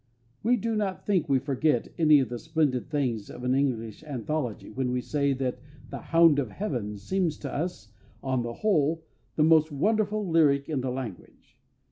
We 0.41 0.57
do 0.57 0.75
not 0.75 1.05
think 1.05 1.29
we 1.29 1.37
forget 1.37 1.89
any 1.99 2.19
of 2.21 2.29
the 2.29 2.39
splendid 2.39 2.89
things 2.89 3.29
of 3.29 3.43
an 3.43 3.53
English 3.53 4.03
anthology 4.03 4.71
when 4.71 4.91
we 4.91 4.99
say 4.99 5.31
that 5.33 5.59
The 5.91 5.99
Hound 5.99 6.39
of 6.39 6.49
Heaven 6.49 6.97
seems 6.97 7.37
to 7.37 7.53
us, 7.53 7.89
on 8.23 8.41
the 8.41 8.53
whole, 8.65 9.05
the 9.35 9.43
most 9.43 9.71
wonderful 9.71 10.27
lyric 10.27 10.67
in 10.67 10.81
the 10.81 10.89
language. 10.89 11.55